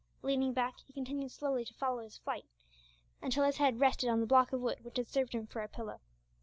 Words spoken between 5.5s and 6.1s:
a pillow.